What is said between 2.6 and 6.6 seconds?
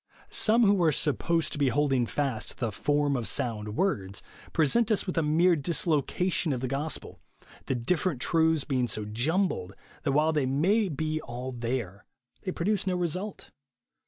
form of sound words" present us with a mere dislocation of